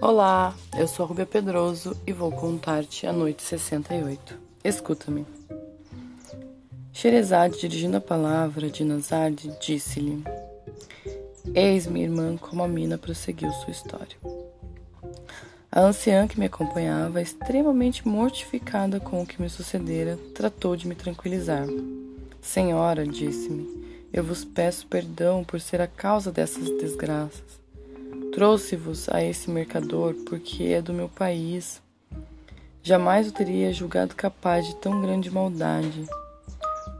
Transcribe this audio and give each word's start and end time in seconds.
Olá, 0.00 0.54
eu 0.78 0.86
sou 0.86 1.04
Rubia 1.04 1.26
Pedroso 1.26 1.96
e 2.06 2.12
vou 2.12 2.30
contar-te 2.30 3.04
a 3.04 3.12
noite 3.12 3.42
68. 3.42 4.38
Escuta-me. 4.62 5.26
Xerezade, 6.92 7.58
dirigindo 7.58 7.96
a 7.96 8.00
palavra 8.00 8.70
de 8.70 8.84
Nazarde, 8.84 9.52
disse-lhe: 9.60 10.22
Eis 11.52 11.88
minha 11.88 12.04
irmã 12.04 12.36
como 12.36 12.62
a 12.62 12.68
mina 12.68 12.96
prosseguiu 12.96 13.50
sua 13.50 13.72
história. 13.72 14.16
A 15.72 15.80
anciã 15.80 16.28
que 16.28 16.38
me 16.38 16.46
acompanhava, 16.46 17.20
extremamente 17.20 18.06
mortificada 18.06 19.00
com 19.00 19.20
o 19.20 19.26
que 19.26 19.42
me 19.42 19.50
sucedera, 19.50 20.16
tratou 20.32 20.76
de 20.76 20.86
me 20.86 20.94
tranquilizar. 20.94 21.66
Senhora, 22.40 23.04
disse-me, 23.04 24.08
eu 24.12 24.22
vos 24.22 24.44
peço 24.44 24.86
perdão 24.86 25.42
por 25.42 25.60
ser 25.60 25.80
a 25.80 25.88
causa 25.88 26.30
dessas 26.30 26.68
desgraças. 26.78 27.58
Trouxe-vos 28.38 29.08
a 29.08 29.20
esse 29.20 29.50
mercador 29.50 30.14
porque 30.24 30.66
é 30.66 30.80
do 30.80 30.94
meu 30.94 31.08
país. 31.08 31.82
Jamais 32.84 33.26
o 33.26 33.32
teria 33.32 33.72
julgado 33.72 34.14
capaz 34.14 34.64
de 34.64 34.76
tão 34.76 35.02
grande 35.02 35.28
maldade. 35.28 36.06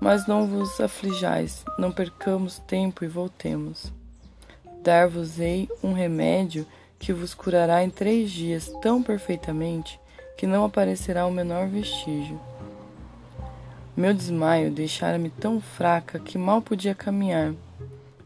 Mas 0.00 0.26
não 0.26 0.48
vos 0.48 0.80
aflijais, 0.80 1.64
não 1.78 1.92
percamos 1.92 2.58
tempo 2.66 3.04
e 3.04 3.06
voltemos. 3.06 3.92
Dar-vos-ei 4.82 5.68
um 5.80 5.92
remédio 5.92 6.66
que 6.98 7.12
vos 7.12 7.34
curará 7.34 7.84
em 7.84 7.88
três 7.88 8.32
dias 8.32 8.72
tão 8.82 9.00
perfeitamente 9.00 10.00
que 10.36 10.44
não 10.44 10.64
aparecerá 10.64 11.24
o 11.24 11.30
menor 11.30 11.68
vestígio. 11.68 12.40
Meu 13.96 14.12
desmaio 14.12 14.72
deixara-me 14.72 15.30
tão 15.30 15.60
fraca 15.60 16.18
que 16.18 16.36
mal 16.36 16.60
podia 16.60 16.96
caminhar. 16.96 17.54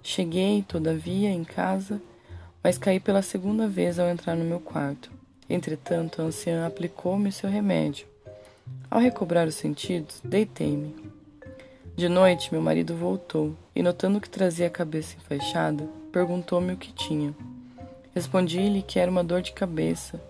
Cheguei, 0.02 0.62
todavia, 0.62 1.28
em 1.28 1.44
casa, 1.44 2.00
mas 2.62 2.78
caí 2.78 3.00
pela 3.00 3.22
segunda 3.22 3.68
vez 3.68 3.98
ao 3.98 4.08
entrar 4.08 4.36
no 4.36 4.44
meu 4.44 4.60
quarto. 4.60 5.10
Entretanto, 5.48 6.20
a 6.20 6.24
anciã 6.24 6.66
aplicou-me 6.66 7.32
seu 7.32 7.50
remédio. 7.50 8.06
Ao 8.90 9.00
recobrar 9.00 9.46
os 9.46 9.54
sentidos, 9.54 10.20
deitei-me. 10.24 10.94
De 11.96 12.08
noite, 12.08 12.52
meu 12.52 12.62
marido 12.62 12.94
voltou 12.94 13.54
e, 13.74 13.82
notando 13.82 14.20
que 14.20 14.30
trazia 14.30 14.66
a 14.66 14.70
cabeça 14.70 15.16
enfaixada, 15.16 15.88
perguntou-me 16.10 16.72
o 16.72 16.76
que 16.76 16.92
tinha. 16.92 17.34
Respondi-lhe 18.14 18.82
que 18.82 18.98
era 18.98 19.10
uma 19.10 19.24
dor 19.24 19.42
de 19.42 19.52
cabeça, 19.52 20.20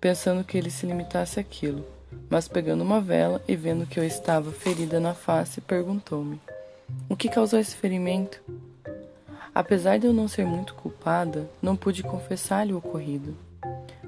pensando 0.00 0.44
que 0.44 0.58
ele 0.58 0.70
se 0.70 0.86
limitasse 0.86 1.38
àquilo 1.40 1.84
mas 2.28 2.48
pegando 2.48 2.82
uma 2.82 3.00
vela 3.00 3.42
e 3.46 3.56
vendo 3.56 3.86
que 3.86 3.98
eu 3.98 4.04
estava 4.04 4.50
ferida 4.50 5.00
na 5.00 5.14
face, 5.14 5.60
perguntou-me: 5.60 6.40
O 7.08 7.16
que 7.16 7.28
causou 7.28 7.58
esse 7.58 7.76
ferimento? 7.76 8.40
Apesar 9.58 9.98
de 9.98 10.06
eu 10.06 10.12
não 10.12 10.28
ser 10.28 10.46
muito 10.46 10.72
culpada, 10.72 11.50
não 11.60 11.74
pude 11.74 12.04
confessar-lhe 12.04 12.72
o 12.72 12.76
ocorrido. 12.76 13.36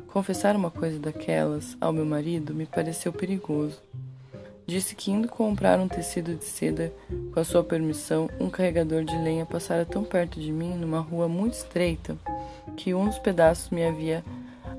Confessar 0.07 0.55
uma 0.55 0.70
coisa 0.70 0.97
daquelas 0.97 1.77
ao 1.81 1.92
meu 1.92 2.07
marido 2.07 2.55
me 2.55 2.67
pareceu 2.67 3.12
perigoso. 3.12 3.83
Disse 4.65 4.95
que 4.95 5.11
indo 5.11 5.27
comprar 5.27 5.81
um 5.81 5.89
tecido 5.89 6.37
de 6.37 6.45
seda, 6.45 6.92
com 7.34 7.41
a 7.41 7.42
sua 7.42 7.65
permissão, 7.65 8.31
um 8.39 8.48
carregador 8.48 9.03
de 9.03 9.19
lenha 9.19 9.45
passara 9.45 9.84
tão 9.84 10.05
perto 10.05 10.39
de 10.39 10.53
mim, 10.53 10.75
numa 10.75 11.01
rua 11.01 11.27
muito 11.27 11.55
estreita, 11.55 12.17
que 12.77 12.95
um 12.95 13.07
dos 13.07 13.19
pedaços 13.19 13.70
me 13.70 13.85
havia 13.85 14.25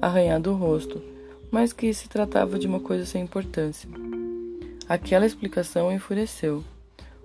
arranhado 0.01 0.53
o 0.53 0.55
rosto, 0.55 1.03
mas 1.51 1.73
que 1.73 1.93
se 1.93 2.07
tratava 2.07 2.57
de 2.57 2.65
uma 2.65 2.79
coisa 2.79 3.05
sem 3.05 3.23
importância. 3.23 3.89
Aquela 4.87 5.25
explicação 5.25 5.91
enfureceu. 5.91 6.63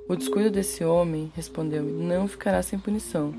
O 0.08 0.14
descuido 0.14 0.52
desse 0.52 0.84
homem, 0.84 1.32
respondeu, 1.34 1.82
não 1.82 2.28
ficará 2.28 2.62
sem 2.62 2.78
punição. 2.78 3.34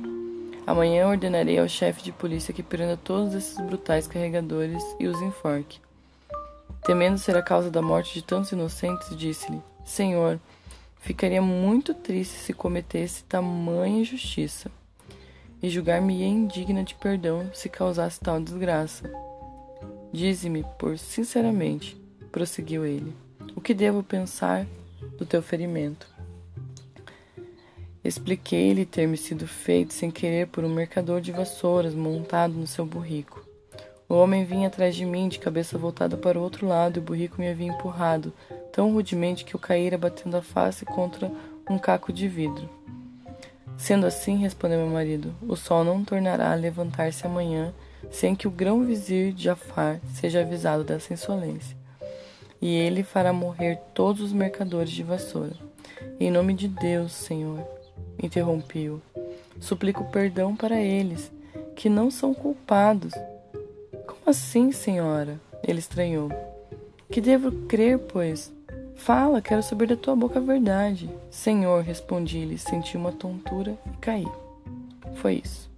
Amanhã 0.65 1.07
ordenarei 1.07 1.57
ao 1.57 1.69
chefe 1.69 2.03
de 2.03 2.11
polícia 2.11 2.53
que 2.53 2.61
prenda 2.61 2.97
todos 2.97 3.33
esses 3.33 3.57
brutais 3.57 4.05
carregadores 4.05 4.83
e 4.99 5.07
os 5.07 5.21
enforque. 5.21 5.79
Temendo 6.83 7.17
ser 7.17 7.37
a 7.37 7.42
causa 7.42 7.71
da 7.71 7.81
morte 7.81 8.15
de 8.15 8.21
tantos 8.21 8.52
inocentes, 8.52 9.15
disse-lhe: 9.17 9.61
Senhor, 9.86 10.42
ficaria 10.99 11.42
muito 11.42 11.93
triste 11.93 12.36
se 12.36 12.52
cometesse 12.53 13.23
tamanha 13.23 14.02
injustiça, 14.02 14.69
e 15.63 15.69
julgar-me-ia 15.69 16.27
indigna 16.27 16.83
de 16.83 16.95
perdão 16.95 17.49
se 17.53 17.69
causasse 17.69 18.19
tal 18.19 18.42
desgraça. 18.42 19.09
Dize-me, 20.11 20.65
por 20.77 20.97
sinceramente, 20.97 21.95
prosseguiu 22.30 22.86
ele, 22.86 23.15
o 23.55 23.61
que 23.61 23.73
devo 23.73 24.03
pensar 24.03 24.67
do 25.17 25.25
teu 25.25 25.42
ferimento. 25.42 26.17
Expliquei-lhe 28.07 28.85
ter 28.85 29.05
me 29.05 29.17
sido 29.17 29.45
feito 29.45 29.93
sem 29.93 30.09
querer 30.09 30.47
por 30.47 30.63
um 30.63 30.69
mercador 30.69 31.19
de 31.19 31.33
vassouras 31.33 31.93
montado 31.93 32.53
no 32.53 32.65
seu 32.65 32.85
burrico. 32.85 33.45
O 34.07 34.15
homem 34.15 34.45
vinha 34.45 34.69
atrás 34.69 34.95
de 34.95 35.03
mim, 35.03 35.27
de 35.27 35.39
cabeça 35.39 35.77
voltada 35.77 36.15
para 36.15 36.39
o 36.39 36.41
outro 36.41 36.65
lado, 36.65 36.95
e 36.95 36.99
o 36.99 37.01
burrico 37.01 37.41
me 37.41 37.49
havia 37.49 37.67
empurrado 37.67 38.31
tão 38.71 38.93
rudemente 38.93 39.43
que 39.43 39.53
eu 39.53 39.59
caíra 39.59 39.97
batendo 39.97 40.37
a 40.37 40.41
face 40.41 40.85
contra 40.85 41.29
um 41.69 41.77
caco 41.77 42.13
de 42.13 42.29
vidro. 42.29 42.69
Sendo 43.77 44.05
assim, 44.05 44.37
respondeu 44.37 44.79
meu 44.79 44.87
marido, 44.87 45.35
o 45.45 45.57
sol 45.57 45.83
não 45.83 46.01
tornará 46.01 46.53
a 46.53 46.55
levantar-se 46.55 47.27
amanhã 47.27 47.73
sem 48.09 48.33
que 48.37 48.47
o 48.47 48.51
grão-vizir 48.51 49.33
Jafar 49.35 49.99
seja 50.13 50.39
avisado 50.39 50.85
dessa 50.85 51.13
insolência. 51.13 51.75
E 52.61 52.73
ele 52.73 53.03
fará 53.03 53.33
morrer 53.33 53.81
todos 53.93 54.21
os 54.21 54.31
mercadores 54.31 54.91
de 54.91 55.03
vassoura. 55.03 55.57
Em 56.17 56.31
nome 56.31 56.53
de 56.53 56.69
Deus, 56.69 57.11
Senhor, 57.11 57.77
interrompi-o, 58.22 59.02
suplico 59.60 60.04
perdão 60.05 60.55
para 60.55 60.80
eles, 60.80 61.32
que 61.76 61.89
não 61.89 62.10
são 62.10 62.33
culpados. 62.33 63.14
Como 64.05 64.22
assim, 64.26 64.72
senhora? 64.72 65.39
Ele 65.64 65.80
estranhou. 65.80 66.30
Que 67.10 67.22
devo 67.22 67.52
crer, 67.67 68.00
pois? 68.00 68.52
Fala, 68.95 69.42
quero 69.42 69.64
saber 69.64 69.88
da 69.88 69.95
tua 69.95 70.16
boca 70.16 70.39
a 70.39 70.42
verdade. 70.42 71.10
Senhor, 71.30 71.83
respondi-lhe, 71.83 72.58
senti 72.58 72.98
uma 72.98 73.11
tontura 73.11 73.78
e 73.86 73.98
caí. 73.98 74.28
Foi 75.16 75.42
isso. 75.44 75.70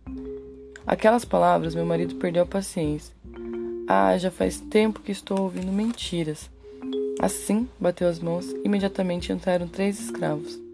Aquelas 0.87 1.25
palavras, 1.25 1.75
meu 1.75 1.85
marido 1.85 2.15
perdeu 2.15 2.43
a 2.43 2.47
paciência. 2.47 3.13
Ah, 3.87 4.17
já 4.17 4.31
faz 4.31 4.59
tempo 4.59 5.01
que 5.01 5.11
estou 5.11 5.41
ouvindo 5.41 5.71
mentiras. 5.71 6.49
Assim, 7.19 7.67
bateu 7.79 8.07
as 8.07 8.19
mãos, 8.19 8.45
imediatamente 8.63 9.31
entraram 9.31 9.67
três 9.67 9.99
escravos. 9.99 10.68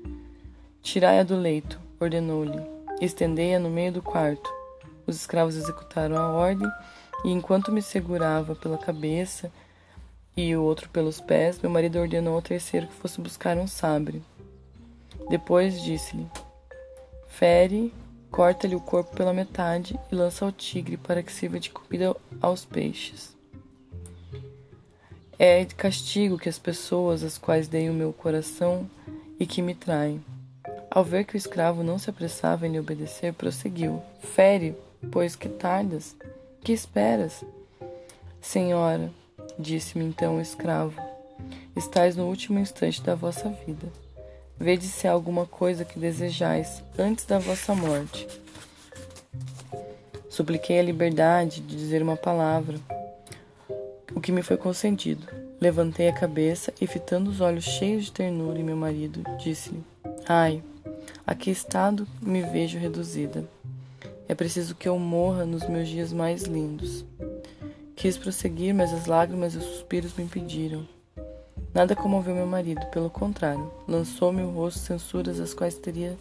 Tirai-a 0.85 1.23
do 1.23 1.35
leito, 1.35 1.79
ordenou-lhe. 1.99 2.61
Estendei-a 3.01 3.59
no 3.59 3.71
meio 3.71 3.91
do 3.91 4.03
quarto. 4.03 4.47
Os 5.07 5.15
escravos 5.15 5.55
executaram 5.55 6.15
a 6.15 6.29
ordem, 6.29 6.71
e 7.25 7.31
enquanto 7.31 7.71
me 7.71 7.81
segurava 7.81 8.55
pela 8.55 8.77
cabeça 8.77 9.51
e 10.37 10.55
o 10.55 10.61
outro 10.61 10.87
pelos 10.89 11.19
pés, 11.19 11.59
meu 11.59 11.71
marido 11.71 11.97
ordenou 11.97 12.35
ao 12.35 12.41
terceiro 12.41 12.85
que 12.85 12.93
fosse 12.93 13.19
buscar 13.19 13.57
um 13.57 13.65
sabre. 13.65 14.21
Depois 15.27 15.81
disse-lhe: 15.81 16.27
Fere 17.29 17.91
corta-lhe 18.29 18.75
o 18.75 18.79
corpo 18.79 19.15
pela 19.15 19.33
metade 19.33 19.99
e 20.11 20.15
lança 20.15 20.45
ao 20.45 20.51
tigre 20.51 20.97
para 20.97 21.23
que 21.23 21.33
sirva 21.33 21.59
de 21.59 21.71
comida 21.71 22.15
aos 22.39 22.63
peixes. 22.63 23.35
É 25.39 25.65
de 25.65 25.73
castigo 25.73 26.37
que 26.37 26.47
as 26.47 26.59
pessoas 26.59 27.23
às 27.23 27.39
quais 27.39 27.67
dei 27.67 27.89
o 27.89 27.93
meu 27.93 28.13
coração 28.13 28.87
e 29.39 29.47
que 29.47 29.63
me 29.63 29.73
traem. 29.73 30.23
Ao 30.89 31.03
ver 31.03 31.25
que 31.25 31.35
o 31.35 31.37
escravo 31.37 31.83
não 31.83 31.97
se 31.97 32.09
apressava 32.09 32.65
em 32.65 32.71
lhe 32.71 32.79
obedecer, 32.79 33.33
prosseguiu: 33.33 34.01
Fere, 34.21 34.75
pois 35.11 35.35
que 35.35 35.49
tardas? 35.49 36.15
Que 36.63 36.71
esperas? 36.71 37.43
Senhora, 38.41 39.11
disse-me 39.57 40.05
então 40.05 40.37
o 40.37 40.41
escravo, 40.41 41.01
estais 41.75 42.15
no 42.15 42.27
último 42.27 42.59
instante 42.59 43.01
da 43.01 43.15
vossa 43.15 43.49
vida. 43.49 43.87
Vede 44.57 44.87
se 44.87 45.07
há 45.07 45.11
alguma 45.11 45.45
coisa 45.45 45.83
que 45.83 45.99
desejais 45.99 46.81
antes 46.97 47.25
da 47.25 47.39
vossa 47.39 47.75
morte. 47.75 48.27
Supliquei 50.29 50.79
a 50.79 50.83
liberdade 50.83 51.61
de 51.61 51.75
dizer 51.75 52.01
uma 52.01 52.15
palavra, 52.15 52.77
o 54.13 54.21
que 54.21 54.31
me 54.31 54.41
foi 54.41 54.57
concedido. 54.57 55.27
Levantei 55.59 56.07
a 56.07 56.13
cabeça 56.13 56.73
e, 56.79 56.87
fitando 56.87 57.29
os 57.29 57.41
olhos 57.41 57.63
cheios 57.63 58.05
de 58.05 58.11
ternura 58.11 58.59
em 58.59 58.63
meu 58.63 58.75
marido, 58.75 59.23
disse-lhe: 59.37 59.83
Ai, 60.27 60.61
a 61.25 61.33
que 61.33 61.49
estado 61.49 62.07
me 62.21 62.41
vejo 62.41 62.77
reduzida. 62.77 63.43
É 64.27 64.35
preciso 64.35 64.75
que 64.75 64.87
eu 64.87 64.97
morra 64.97 65.45
nos 65.45 65.67
meus 65.67 65.87
dias 65.87 66.11
mais 66.11 66.43
lindos. 66.43 67.05
Quis 67.95 68.17
prosseguir, 68.17 68.73
mas 68.73 68.93
as 68.93 69.05
lágrimas 69.05 69.53
e 69.53 69.57
os 69.57 69.63
suspiros 69.63 70.13
me 70.15 70.23
impediram. 70.23 70.87
Nada 71.73 71.95
comoveu 71.95 72.33
meu 72.33 72.47
marido, 72.47 72.85
pelo 72.87 73.09
contrário, 73.09 73.71
lançou-me 73.87 74.41
o 74.41 74.49
rosto 74.49 74.79
censuras 74.79 75.39
às 75.39 75.53
quais 75.53 75.75
teria 75.75 76.17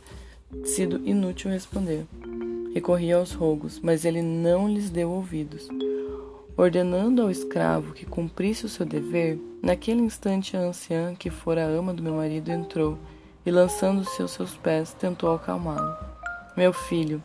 sido 0.64 1.00
inútil 1.06 1.50
responder. 1.50 2.06
Recorri 2.74 3.12
aos 3.12 3.32
rogos, 3.32 3.80
mas 3.80 4.04
ele 4.04 4.20
não 4.20 4.68
lhes 4.68 4.90
deu 4.90 5.10
ouvidos. 5.10 5.68
Ordenando 6.56 7.22
ao 7.22 7.30
escravo 7.30 7.92
que 7.92 8.04
cumprisse 8.04 8.66
o 8.66 8.68
seu 8.68 8.84
dever, 8.84 9.38
naquele 9.62 10.00
instante 10.00 10.56
a 10.56 10.60
anciã, 10.60 11.14
que 11.14 11.30
fora 11.30 11.64
a 11.64 11.68
ama 11.68 11.94
do 11.94 12.02
meu 12.02 12.14
marido, 12.14 12.50
entrou 12.50 12.98
e, 13.44 13.50
lançando-se 13.50 14.22
aos 14.22 14.32
seus 14.32 14.56
pés, 14.56 14.92
tentou 14.92 15.34
acalmá-lo. 15.34 15.96
Meu 16.56 16.72
filho, 16.72 17.22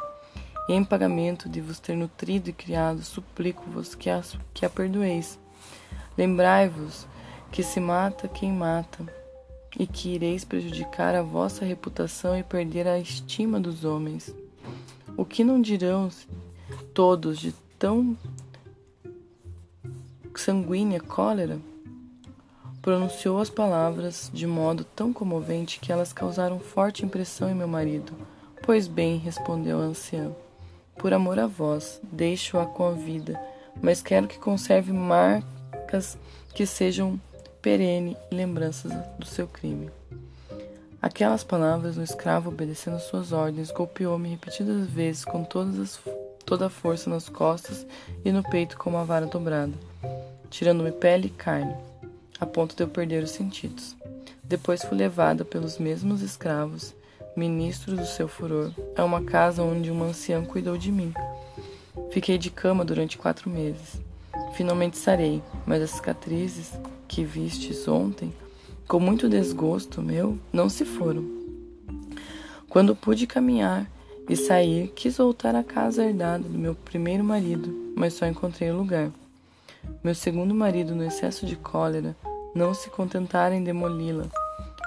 em 0.67 0.83
pagamento 0.83 1.47
de 1.47 1.61
vos 1.61 1.79
ter 1.79 1.95
nutrido 1.95 2.49
e 2.49 2.53
criado, 2.53 3.01
suplico-vos 3.03 3.95
que 3.95 4.09
a, 4.09 4.21
que 4.53 4.65
a 4.65 4.69
perdoeis. 4.69 5.39
Lembrai-vos 6.17 7.07
que 7.51 7.63
se 7.63 7.79
mata 7.79 8.27
quem 8.27 8.51
mata, 8.51 9.05
e 9.77 9.85
que 9.85 10.15
ireis 10.15 10.43
prejudicar 10.43 11.15
a 11.15 11.21
vossa 11.21 11.65
reputação 11.65 12.37
e 12.37 12.43
perder 12.43 12.87
a 12.87 12.97
estima 12.97 13.59
dos 13.59 13.83
homens. 13.83 14.33
O 15.15 15.25
que 15.25 15.43
não 15.43 15.61
dirão 15.61 16.09
todos 16.93 17.39
de 17.39 17.53
tão 17.77 18.17
sanguínea 20.35 20.99
cólera? 20.99 21.59
Pronunciou 22.81 23.39
as 23.39 23.49
palavras 23.49 24.31
de 24.33 24.47
modo 24.47 24.83
tão 24.83 25.11
comovente 25.11 25.79
que 25.79 25.91
elas 25.91 26.13
causaram 26.13 26.59
forte 26.59 27.05
impressão 27.05 27.49
em 27.49 27.55
meu 27.55 27.67
marido. 27.67 28.13
Pois 28.63 28.87
bem, 28.87 29.17
respondeu 29.17 29.79
a 29.79 29.83
anciã, 29.83 30.31
por 30.97 31.13
amor 31.13 31.39
a 31.39 31.47
vós, 31.47 31.99
deixo-a 32.03 32.65
com 32.65 32.87
a 32.87 32.91
vida, 32.91 33.39
mas 33.81 34.01
quero 34.01 34.27
que 34.27 34.37
conserve 34.37 34.91
marcas 34.91 36.17
que 36.53 36.65
sejam 36.65 37.19
perene 37.61 38.17
lembranças 38.31 38.91
do 39.17 39.25
seu 39.25 39.47
crime. 39.47 39.89
Aquelas 41.01 41.43
palavras, 41.43 41.97
o 41.97 42.03
escravo, 42.03 42.49
obedecendo 42.49 42.99
suas 42.99 43.31
ordens, 43.31 43.71
golpeou-me 43.71 44.27
repetidas 44.27 44.87
vezes 44.87 45.23
com 45.23 45.43
as, 45.43 45.99
toda 46.45 46.65
a 46.65 46.69
força 46.69 47.09
nas 47.09 47.29
costas 47.29 47.87
e 48.25 48.31
no 48.31 48.43
peito 48.43 48.77
com 48.77 48.89
uma 48.89 49.05
vara 49.05 49.25
dobrada, 49.25 49.73
tirando-me 50.49 50.91
pele 50.91 51.27
e 51.27 51.29
carne, 51.29 51.73
a 52.39 52.45
ponto 52.45 52.75
de 52.75 52.83
eu 52.83 52.87
perder 52.87 53.23
os 53.23 53.31
sentidos. 53.31 53.95
Depois 54.43 54.83
fui 54.83 54.97
levada 54.97 55.45
pelos 55.45 55.77
mesmos 55.77 56.21
escravos, 56.21 56.95
ministros 57.35 57.99
do 57.99 58.05
seu 58.05 58.27
furor, 58.27 58.71
a 58.95 59.03
uma 59.03 59.21
casa 59.23 59.61
onde 59.63 59.91
uma 59.91 60.05
anciã 60.05 60.43
cuidou 60.43 60.77
de 60.77 60.91
mim. 60.91 61.13
Fiquei 62.11 62.37
de 62.37 62.49
cama 62.49 62.83
durante 62.83 63.17
quatro 63.17 63.49
meses. 63.49 64.01
Finalmente 64.53 64.97
sarei, 64.97 65.43
mas 65.65 65.81
as 65.81 65.91
cicatrizes 65.91 66.71
que 67.07 67.23
vistes 67.23 67.87
ontem, 67.87 68.33
com 68.87 68.99
muito 68.99 69.29
desgosto 69.29 70.01
meu, 70.01 70.37
não 70.51 70.69
se 70.69 70.85
foram. 70.85 71.23
Quando 72.67 72.95
pude 72.95 73.25
caminhar 73.27 73.89
e 74.27 74.35
sair, 74.35 74.89
quis 74.89 75.17
voltar 75.17 75.55
à 75.55 75.63
casa 75.63 76.05
herdada 76.05 76.43
do 76.43 76.57
meu 76.57 76.75
primeiro 76.75 77.23
marido, 77.23 77.93
mas 77.95 78.13
só 78.13 78.25
encontrei 78.25 78.69
o 78.69 78.77
lugar. 78.77 79.11
Meu 80.03 80.13
segundo 80.13 80.53
marido, 80.53 80.93
no 80.93 81.03
excesso 81.03 81.45
de 81.45 81.55
cólera, 81.55 82.15
não 82.53 82.73
se 82.73 82.89
contentara 82.89 83.55
em 83.55 83.63
demoli-la, 83.63 84.25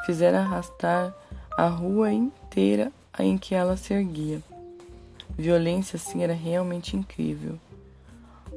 fizera 0.05 0.41
arrastar 0.41 1.15
a 1.57 1.67
rua 1.67 2.13
inteira 2.13 2.93
em 3.19 3.37
que 3.37 3.55
ela 3.55 3.77
se 3.77 3.93
erguia. 3.93 4.43
Violência 5.37 5.97
assim 5.97 6.23
era 6.23 6.33
realmente 6.33 6.97
incrível. 6.97 7.59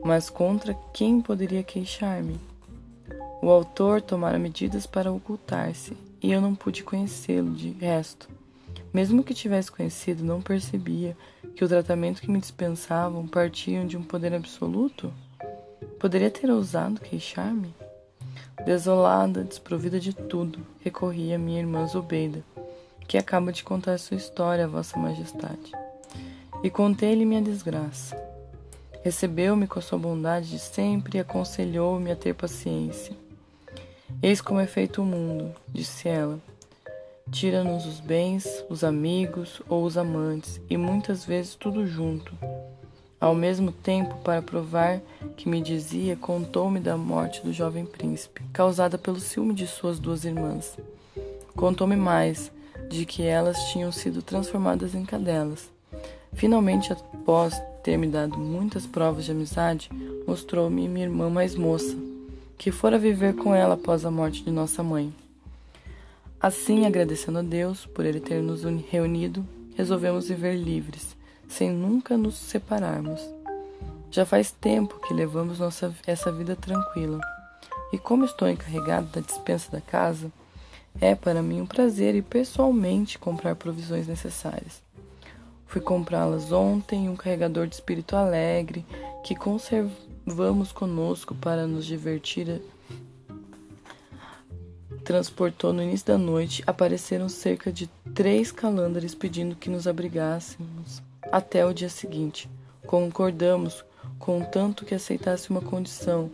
Mas 0.04 0.30
contra 0.30 0.74
quem 0.94 1.22
poderia 1.22 1.64
queixar-me? 1.64 2.40
O 3.42 3.50
autor 3.50 4.02
tomara 4.02 4.40
medidas 4.40 4.86
para 4.86 5.12
ocultar-se, 5.12 5.96
e 6.22 6.32
eu 6.32 6.42
não 6.42 6.56
pude 6.56 6.84
conhecê-lo 6.84 7.52
de 7.52 7.70
resto. 7.70 8.28
Mesmo 8.94 9.24
que 9.24 9.34
tivesse 9.34 9.72
conhecido, 9.72 10.24
não 10.24 10.42
percebia 10.42 11.16
que 11.56 11.64
o 11.64 11.68
tratamento 11.68 12.22
que 12.22 12.32
me 12.32 12.40
dispensavam 12.40 13.28
partiam 13.28 13.86
de 13.86 13.98
um 13.98 14.04
poder 14.04 14.34
absoluto? 14.34 15.14
Poderia 16.00 16.32
ter 16.32 16.50
ousado 16.50 17.02
queixar-me? 17.02 17.74
Desolada, 18.64 19.44
desprovida 19.44 20.00
de 20.00 20.14
tudo, 20.14 20.60
recorri 20.80 21.34
a 21.34 21.38
minha 21.38 21.60
irmã 21.60 21.86
Zobeida, 21.86 22.44
que 23.08 23.18
acaba 23.18 23.52
de 23.52 23.64
contar 23.64 23.98
sua 24.00 24.18
história 24.18 24.66
a 24.66 24.68
Vossa 24.68 24.98
Majestade. 24.98 25.72
E 26.64 26.70
contei-lhe 26.70 27.26
minha 27.26 27.42
desgraça. 27.42 28.16
Recebeu-me 29.04 29.68
com 29.68 29.78
a 29.78 29.82
sua 29.82 30.00
bondade 30.00 30.50
de 30.50 30.60
sempre 30.60 31.18
e 31.18 31.22
aconselhou-me 31.22 32.12
a 32.12 32.16
ter 32.16 32.34
paciência. 32.34 33.16
Eis 34.22 34.42
como 34.42 34.60
é 34.60 34.66
feito 34.66 35.02
o 35.02 35.06
mundo, 35.06 35.54
disse 35.68 36.08
ela. 36.08 36.40
Tira-nos 37.30 37.86
os 37.86 38.00
bens, 38.00 38.64
os 38.70 38.84
amigos 38.84 39.62
ou 39.68 39.84
os 39.84 39.98
amantes, 39.98 40.62
e 40.70 40.78
muitas 40.78 41.26
vezes 41.26 41.56
tudo 41.56 41.86
junto. 41.86 42.34
Ao 43.20 43.34
mesmo 43.34 43.72
tempo, 43.72 44.16
para 44.24 44.42
provar 44.42 45.02
que 45.38 45.48
me 45.48 45.62
dizia, 45.62 46.16
contou-me 46.16 46.80
da 46.80 46.98
morte 46.98 47.42
do 47.42 47.54
jovem 47.54 47.86
príncipe, 47.86 48.44
causada 48.52 48.98
pelo 48.98 49.20
ciúme 49.20 49.54
de 49.54 49.66
suas 49.66 50.00
duas 50.00 50.26
irmãs. 50.26 50.78
Contou-me 51.56 51.96
mais, 51.96 52.52
de 52.90 53.06
que 53.06 53.24
elas 53.24 53.72
tinham 53.72 53.92
sido 53.92 54.22
transformadas 54.22 54.94
em 54.94 55.06
cadelas. 55.06 55.70
Finalmente, 56.34 56.92
após 56.92 57.60
ter 57.82 57.98
me 57.98 58.08
dado 58.08 58.38
muitas 58.38 58.86
provas 58.86 59.26
de 59.26 59.32
amizade, 59.32 59.90
mostrou-me 60.28 60.88
minha 60.88 61.06
irmã 61.06 61.30
mais 61.30 61.56
moça, 61.56 61.96
que 62.58 62.72
fora 62.72 63.00
viver 63.00 63.36
com 63.36 63.56
ela 63.56 63.76
após 63.76 64.06
a 64.06 64.12
morte 64.12 64.44
de 64.44 64.52
nossa 64.52 64.84
mãe. 64.84 65.14
Assim, 66.40 66.86
agradecendo 66.86 67.40
a 67.40 67.42
Deus 67.42 67.86
por 67.86 68.06
ele 68.06 68.20
ter 68.20 68.42
nos 68.42 68.64
reunido, 68.64 69.46
resolvemos 69.76 70.28
viver 70.28 70.56
livres, 70.56 71.15
sem 71.48 71.72
nunca 71.72 72.18
nos 72.18 72.36
separarmos. 72.36 73.22
Já 74.12 74.26
faz 74.26 74.52
tempo 74.52 75.00
que 75.00 75.14
levamos 75.14 75.60
nossa, 75.60 75.94
essa 76.08 76.32
vida 76.32 76.56
tranquila, 76.56 77.20
e 77.92 77.98
como 77.98 78.26
estou 78.26 78.48
encarregado 78.48 79.08
da 79.08 79.22
dispensa 79.22 79.72
da 79.72 79.82
casa, 79.82 80.32
é 81.00 81.14
para 81.14 81.42
mim 81.42 81.62
um 81.62 81.66
prazer 81.66 82.16
ir 82.16 82.24
pessoalmente 82.24 83.20
comprar 83.20 83.56
provisões 83.56 84.08
necessárias. 84.08 84.82
Fui 85.66 85.82
comprá-las 85.82 86.52
ontem 86.52 87.06
em 87.06 87.10
um 87.10 87.16
carregador 87.16 87.68
de 87.68 87.76
espírito 87.76 88.16
alegre 88.16 88.86
que 89.24 89.36
conserva 89.36 89.92
Vamos 90.28 90.72
conosco 90.72 91.36
para 91.36 91.68
nos 91.68 91.86
divertir. 91.86 92.60
Transportou 95.04 95.72
no 95.72 95.84
início 95.84 96.08
da 96.08 96.18
noite, 96.18 96.64
apareceram 96.66 97.30
cerca 97.30 97.72
de 97.72 97.86
três 98.16 98.52
calândares 98.52 99.14
pedindo 99.14 99.56
que 99.56 99.70
nos 99.70 99.88
abrigássemos 99.88 101.05
até 101.36 101.66
o 101.66 101.74
dia 101.74 101.90
seguinte. 101.90 102.50
Concordamos, 102.88 103.84
contanto 104.18 104.86
que 104.86 104.96
aceitasse 104.96 105.50
uma 105.50 105.60
condição. 105.60 106.32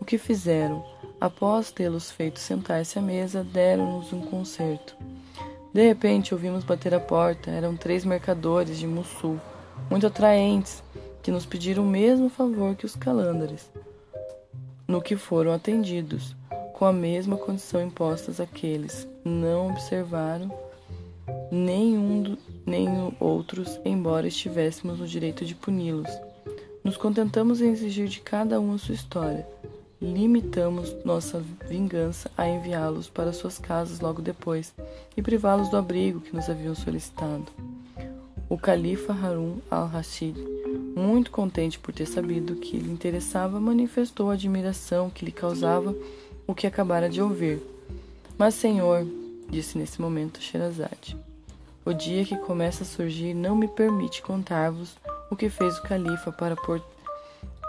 O 0.00 0.04
que 0.04 0.16
fizeram? 0.16 0.86
Após 1.20 1.72
tê-los 1.72 2.12
feito 2.12 2.38
sentar-se 2.38 3.00
à 3.00 3.02
mesa, 3.02 3.42
deram-nos 3.42 4.12
um 4.12 4.20
concerto. 4.20 4.94
De 5.74 5.84
repente 5.84 6.32
ouvimos 6.34 6.62
bater 6.62 6.94
a 6.94 7.00
porta. 7.00 7.50
Eram 7.50 7.76
três 7.76 8.04
mercadores 8.04 8.78
de 8.78 8.86
Mussul, 8.86 9.40
muito 9.90 10.06
atraentes, 10.06 10.84
que 11.20 11.32
nos 11.32 11.44
pediram 11.44 11.82
o 11.82 11.88
mesmo 11.88 12.28
favor 12.28 12.76
que 12.76 12.86
os 12.86 12.94
calândares, 12.94 13.68
no 14.86 15.02
que 15.02 15.16
foram 15.16 15.52
atendidos, 15.52 16.36
com 16.74 16.84
a 16.84 16.92
mesma 16.92 17.36
condição 17.36 17.82
impostas 17.82 18.38
àqueles. 18.38 19.04
Não 19.24 19.70
observaram 19.70 20.48
nenhum 21.50 22.17
nem 22.68 22.88
outros, 23.18 23.80
embora 23.84 24.28
estivéssemos 24.28 24.98
no 24.98 25.06
direito 25.06 25.44
de 25.44 25.54
puni-los. 25.54 26.10
Nos 26.84 26.96
contentamos 26.96 27.60
em 27.60 27.70
exigir 27.70 28.08
de 28.08 28.20
cada 28.20 28.60
um 28.60 28.74
a 28.74 28.78
sua 28.78 28.94
história. 28.94 29.46
Limitamos 30.00 30.94
nossa 31.04 31.42
vingança 31.68 32.30
a 32.36 32.46
enviá-los 32.46 33.08
para 33.08 33.32
suas 33.32 33.58
casas 33.58 33.98
logo 33.98 34.22
depois 34.22 34.72
e 35.16 35.22
privá-los 35.22 35.70
do 35.70 35.76
abrigo 35.76 36.20
que 36.20 36.36
nos 36.36 36.48
haviam 36.48 36.74
solicitado. 36.74 37.46
O 38.48 38.56
califa 38.56 39.12
Harun 39.12 39.56
al-Rashid 39.70 40.36
muito 40.98 41.30
contente 41.30 41.78
por 41.78 41.94
ter 41.94 42.06
sabido 42.06 42.56
que 42.56 42.76
lhe 42.76 42.90
interessava, 42.90 43.60
manifestou 43.60 44.30
a 44.30 44.34
admiração 44.34 45.10
que 45.10 45.24
lhe 45.24 45.32
causava 45.32 45.94
o 46.46 46.54
que 46.54 46.66
acabara 46.66 47.08
de 47.08 47.22
ouvir. 47.22 47.60
Mas, 48.36 48.54
senhor, 48.54 49.06
disse 49.48 49.78
nesse 49.78 50.00
momento 50.00 50.40
Sherazade, 50.40 51.16
o 51.88 51.94
dia 51.94 52.22
que 52.22 52.36
começa 52.36 52.82
a 52.82 52.86
surgir 52.86 53.32
não 53.32 53.56
me 53.56 53.66
permite 53.66 54.20
contar-vos 54.20 54.98
o 55.30 55.36
que 55.36 55.48
fez 55.48 55.78
o 55.78 55.82
califa 55.82 56.30
para 56.30 56.54
pôr 56.54 56.82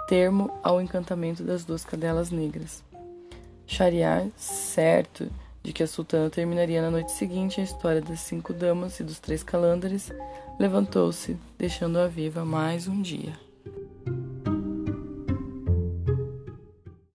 termo 0.10 0.52
ao 0.62 0.82
encantamento 0.82 1.42
das 1.42 1.64
duas 1.64 1.86
cadelas 1.86 2.30
negras. 2.30 2.84
Shariar, 3.66 4.28
certo 4.36 5.32
de 5.64 5.72
que 5.72 5.84
a 5.84 5.88
sultana 5.88 6.30
terminaria 6.30 6.82
na 6.82 6.92
noite 6.92 7.14
seguinte 7.14 7.62
a 7.62 7.64
história 7.64 8.02
das 8.02 8.20
cinco 8.20 8.52
damas 8.52 9.00
e 9.00 9.06
dos 9.06 9.20
três 9.20 9.42
calândares, 9.42 10.12
levantou-se, 10.60 11.38
deixando-a 11.58 12.06
viva 12.08 12.44
mais 12.44 12.90
um 12.90 13.02
dia. 13.02 13.49